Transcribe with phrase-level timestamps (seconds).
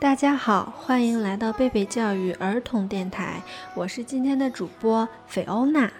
[0.00, 3.42] 大家好，欢迎来到贝贝教育儿童电台，
[3.74, 5.90] 我是今天的主播菲欧娜。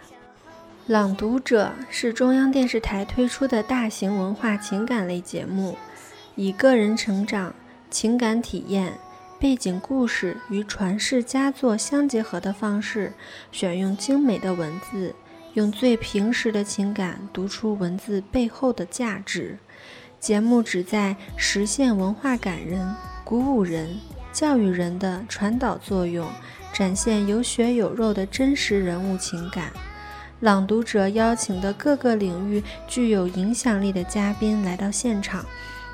[0.86, 5.78] 朗读者是中央电视台推出的大型文化情感类节目，
[6.34, 7.54] 以个人成长、
[7.88, 8.98] 情感体验、
[9.40, 13.14] 背景故事与传世佳作相结合的方式，
[13.50, 15.14] 选用精美的文字，
[15.54, 19.58] 用最平实的情感读出文字背后的价值。
[20.20, 22.94] 节目旨在实现文化感人。
[23.24, 23.98] 鼓舞人、
[24.34, 26.28] 教育人的传导作用，
[26.74, 29.72] 展现有血有肉的真实人物情感。
[30.40, 35.42] 朗读者邀请的各个领域具有影响力的嘉宾来到现场，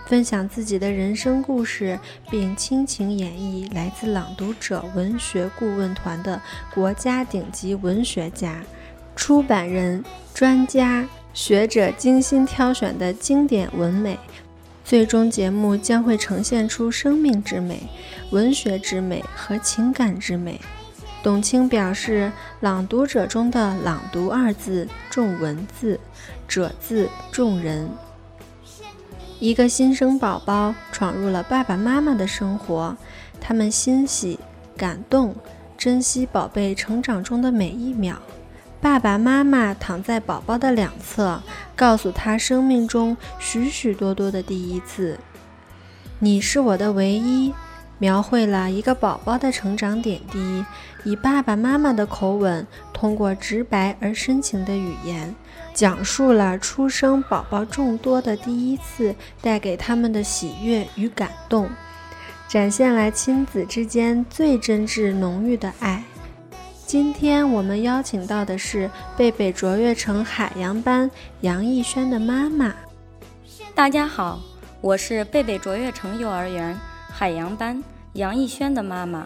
[0.07, 1.97] 分享自己的人生故事，
[2.29, 6.43] 并倾情演绎来自朗读者文学顾问团的
[6.75, 8.61] 国家顶级文学家、
[9.15, 14.19] 出版人、专家、学者精心挑选的经典文美。
[14.91, 17.81] 最终节目将会呈现出生命之美、
[18.33, 20.61] 文学之美和情感之美。
[21.23, 26.01] 董卿表示，朗读者中的“朗读”二字重文字
[26.49, 27.89] ，“者”字重人。
[29.39, 32.97] 一个新生宝宝闯入了爸爸妈妈的生活，
[33.41, 34.41] 他们欣喜、
[34.77, 35.37] 感动、
[35.79, 38.21] 珍惜宝贝成长中的每一秒。
[38.83, 41.43] 爸爸妈妈躺在宝宝的两侧，
[41.77, 45.19] 告诉他生命中许许多多的第一次。
[46.19, 47.53] 你是我的唯一，
[47.99, 50.65] 描绘了一个宝宝的成长点滴，
[51.05, 55.35] 以爸爸妈妈的口吻，通过直白而深情的语言，
[55.75, 61.69] 讲述了出生宝宝众多的第一次带给他们的喜悦与感动，
[62.49, 66.03] 展现了亲子之间最真挚浓郁的爱。
[66.91, 71.09] 今天我们邀请到的是贝贝卓越城海洋班
[71.43, 72.75] 杨艺轩的妈妈。
[73.77, 74.41] 大家好，
[74.81, 76.77] 我是贝贝卓越城幼儿园
[77.09, 77.81] 海洋班
[78.15, 79.25] 杨艺轩的妈妈。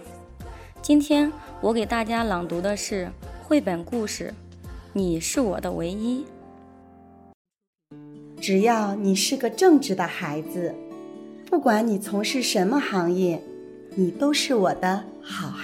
[0.83, 1.33] 今天
[1.63, 3.11] 我给大家朗读的是
[3.43, 4.35] 绘本故事
[4.93, 6.23] 《你是我的唯一》。
[8.43, 10.75] 只要你是个正直的孩子，
[11.47, 13.43] 不管你从事什么行业。
[13.97, 15.64] 你都是我的好孩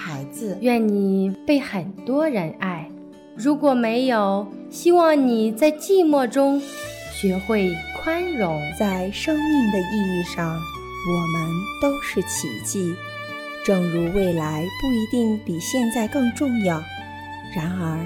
[0.59, 2.89] 愿你被很多人爱。
[3.35, 6.61] 如果没有，希望你在寂寞中
[7.13, 8.59] 学会宽容。
[8.79, 11.49] 在生命的意义上，我们
[11.81, 12.93] 都是奇迹。
[13.63, 16.83] 正如未来不一定比现在更重要，
[17.55, 17.99] 然而，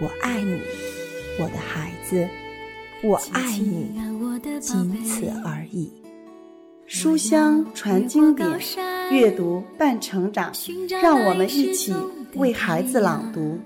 [0.00, 0.60] 我爱你，
[1.38, 2.28] 我的孩子，
[3.02, 3.92] 我爱你，
[4.60, 5.92] 仅此而已。
[6.86, 8.48] 书香传经典，
[9.10, 10.52] 阅读伴成长。
[11.00, 11.94] 让我们一起
[12.34, 13.58] 为孩子朗读。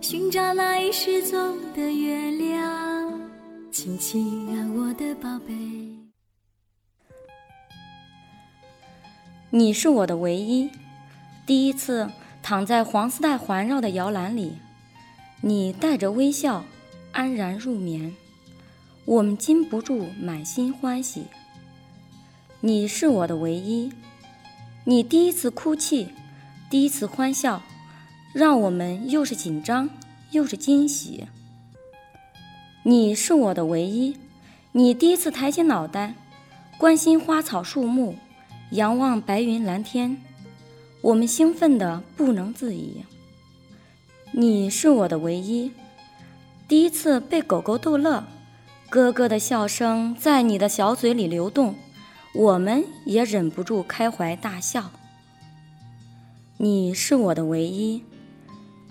[0.00, 3.20] 寻找那已失踪的月亮，
[3.70, 5.54] 亲亲啊，我的宝贝。
[9.50, 10.70] 你是我的唯一。
[11.46, 12.08] 第一次
[12.42, 14.52] 躺在黄丝带环绕的摇篮里，
[15.42, 16.64] 你带着微笑
[17.12, 18.14] 安然入眠，
[19.04, 21.24] 我们禁不住满心欢喜。
[22.60, 23.92] 你是我的唯一，
[24.84, 26.08] 你第一次哭泣，
[26.70, 27.62] 第一次欢笑，
[28.32, 29.90] 让我们又是紧张
[30.30, 31.26] 又是惊喜。
[32.82, 34.16] 你是我的唯一，
[34.72, 36.14] 你第一次抬起脑袋，
[36.78, 38.14] 关心花草树木，
[38.70, 40.16] 仰望白云蓝天，
[41.02, 43.04] 我们兴奋得不能自已。
[44.32, 45.72] 你是我的唯一，
[46.66, 48.24] 第一次被狗狗逗乐，
[48.88, 51.74] 咯咯的笑声在你的小嘴里流动。
[52.32, 54.90] 我们也忍不住开怀大笑。
[56.58, 58.04] 你是我的唯一，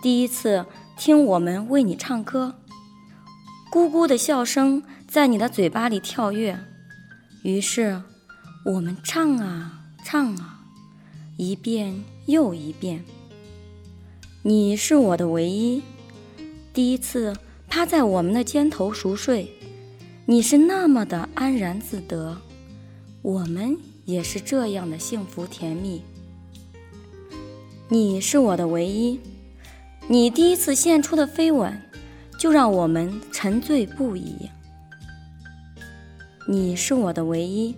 [0.01, 0.65] 第一次
[0.97, 2.55] 听我们为你唱歌，
[3.71, 6.59] 咕咕的笑声在你的嘴巴里跳跃，
[7.43, 8.01] 于是
[8.65, 10.65] 我们唱啊唱啊，
[11.37, 13.05] 一遍又一遍。
[14.41, 15.81] 你是我的唯一，
[16.73, 17.37] 第一次
[17.69, 19.49] 趴在我们的肩头熟睡，
[20.25, 22.41] 你是那么的安然自得。
[23.29, 26.01] 我们也是这样的幸福甜蜜。
[27.87, 29.19] 你是我的唯一，
[30.07, 31.79] 你第一次献出的飞吻，
[32.39, 34.49] 就让我们沉醉不已。
[36.47, 37.75] 你是我的唯一，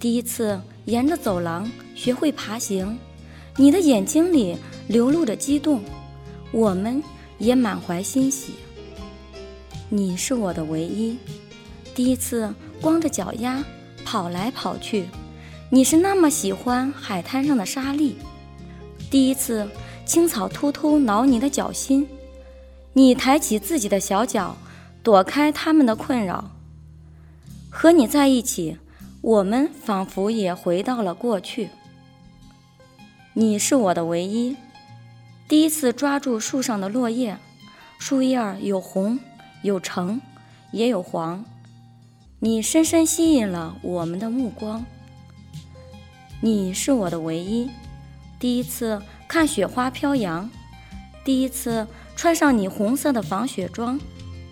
[0.00, 2.98] 第一次沿着走廊学会爬行，
[3.58, 4.56] 你的眼睛里
[4.88, 5.84] 流露着激动，
[6.50, 7.00] 我们
[7.38, 8.54] 也满怀欣喜。
[9.88, 11.16] 你是我的唯一，
[11.94, 13.64] 第一次光着脚丫。
[14.04, 15.08] 跑来跑去，
[15.70, 18.16] 你是那么喜欢海滩上的沙粒。
[19.10, 19.68] 第一次
[20.04, 22.08] 青草偷偷挠你的脚心，
[22.92, 24.56] 你抬起自己的小脚，
[25.02, 26.50] 躲开他们的困扰。
[27.68, 28.78] 和你在一起，
[29.20, 31.70] 我们仿佛也回到了过去。
[33.34, 34.56] 你是我的唯一。
[35.46, 37.38] 第一次抓住树上的落叶，
[37.98, 39.18] 树叶有红，
[39.62, 40.20] 有橙，
[40.72, 41.44] 也有黄。
[42.42, 44.82] 你深深吸引了我们的目光。
[46.40, 47.68] 你是我的唯一。
[48.38, 50.50] 第一次看雪花飘扬，
[51.22, 54.00] 第一次穿上你红色的防雪装，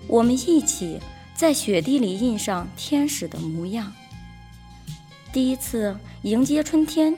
[0.06, 1.00] 我们一起
[1.34, 3.90] 在雪地里印上天使的模样。
[5.32, 7.16] 第一次迎接春天，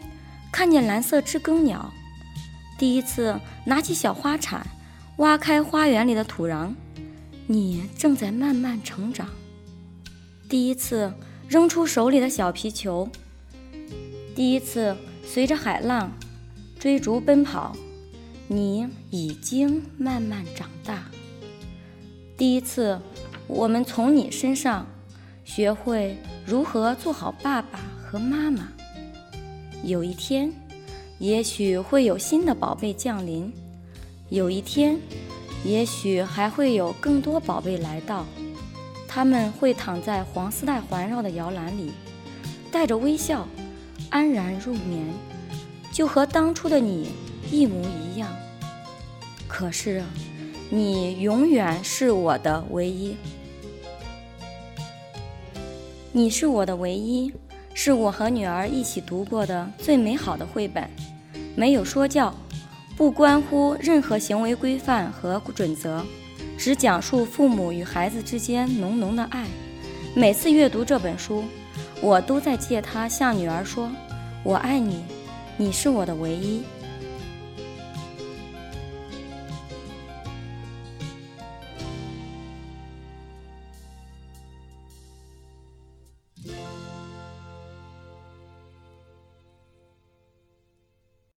[0.53, 1.93] 看见蓝色知更鸟；
[2.79, 4.65] 第一次拿起小花铲，
[5.17, 6.73] 挖开花园里的土壤，
[7.49, 9.27] 你正在慢慢成长。
[10.50, 11.12] 第一次
[11.49, 13.08] 扔出手里的小皮球；
[14.35, 16.12] 第一次随着海浪
[16.76, 17.76] 追逐奔跑，
[18.49, 21.05] 你已经慢慢长大。
[22.37, 23.00] 第一次，
[23.47, 24.85] 我们从你身上
[25.44, 27.81] 学会如何做好爸爸。
[28.11, 28.73] 和妈妈，
[29.85, 30.52] 有一天，
[31.20, 33.52] 也许会有新的宝贝降临；
[34.31, 34.99] 有一天，
[35.64, 38.26] 也许还会有更多宝贝来到。
[39.12, 41.91] 他们会躺在黄丝带环绕的摇篮里，
[42.71, 43.45] 带着微笑，
[44.09, 45.05] 安然入眠，
[45.93, 47.11] 就和当初的你
[47.51, 48.29] 一模一样。
[49.49, 50.05] 可是，
[50.71, 53.17] 你永远是我的唯一，
[56.12, 57.33] 你是我的唯一。
[57.73, 60.89] 是我和女儿一起读过的最美好的绘本，
[61.57, 62.35] 没有说教，
[62.97, 66.05] 不关乎任何行为规范和准则，
[66.61, 69.47] 只讲述父母与孩子之间浓浓的爱。
[70.15, 71.43] 每次阅读这本书，
[72.03, 73.91] 我都在借它向女儿说
[74.45, 75.03] ：“我爱你，
[75.57, 76.62] 你是我的唯一。”